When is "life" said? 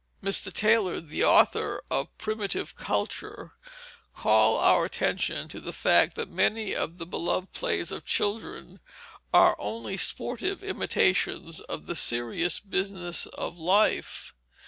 13.59-14.33